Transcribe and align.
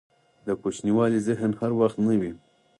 دکوچنیوالي 0.47 1.19
ذهن 1.27 1.51
هر 1.59 1.71
وخت 1.79 1.97
نه 2.07 2.15
وي. 2.19 2.31